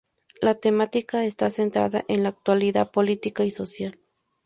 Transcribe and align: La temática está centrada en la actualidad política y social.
La 0.41 0.55
temática 0.55 1.25
está 1.25 1.51
centrada 1.51 2.03
en 2.07 2.23
la 2.23 2.29
actualidad 2.29 2.89
política 2.89 3.43
y 3.43 3.51
social. 3.51 3.99